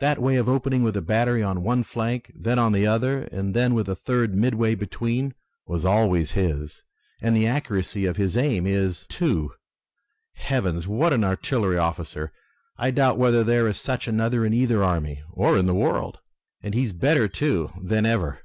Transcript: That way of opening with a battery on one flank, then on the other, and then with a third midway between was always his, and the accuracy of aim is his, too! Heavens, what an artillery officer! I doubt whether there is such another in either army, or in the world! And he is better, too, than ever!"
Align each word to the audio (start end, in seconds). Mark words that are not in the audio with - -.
That 0.00 0.20
way 0.20 0.34
of 0.34 0.48
opening 0.48 0.82
with 0.82 0.96
a 0.96 1.00
battery 1.00 1.44
on 1.44 1.62
one 1.62 1.84
flank, 1.84 2.32
then 2.34 2.58
on 2.58 2.72
the 2.72 2.88
other, 2.88 3.20
and 3.30 3.54
then 3.54 3.72
with 3.72 3.88
a 3.88 3.94
third 3.94 4.34
midway 4.34 4.74
between 4.74 5.32
was 5.64 5.84
always 5.84 6.32
his, 6.32 6.82
and 7.22 7.36
the 7.36 7.46
accuracy 7.46 8.04
of 8.04 8.18
aim 8.18 8.66
is 8.66 8.72
his, 9.02 9.06
too! 9.06 9.52
Heavens, 10.32 10.88
what 10.88 11.12
an 11.12 11.22
artillery 11.22 11.78
officer! 11.78 12.32
I 12.78 12.90
doubt 12.90 13.16
whether 13.16 13.44
there 13.44 13.68
is 13.68 13.80
such 13.80 14.08
another 14.08 14.44
in 14.44 14.52
either 14.52 14.82
army, 14.82 15.22
or 15.30 15.56
in 15.56 15.66
the 15.66 15.72
world! 15.76 16.18
And 16.64 16.74
he 16.74 16.82
is 16.82 16.92
better, 16.92 17.28
too, 17.28 17.70
than 17.80 18.04
ever!" 18.04 18.40